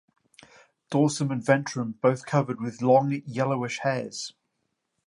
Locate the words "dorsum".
0.89-1.31